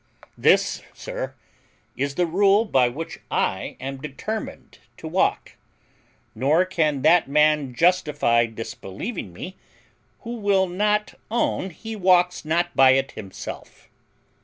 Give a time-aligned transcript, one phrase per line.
[0.35, 1.35] This, sir,
[1.95, 5.57] is the rule by which I am determined to walk,
[6.33, 9.57] nor can that man justify disbelieving me
[10.21, 13.91] who will not own he walks not by it himself.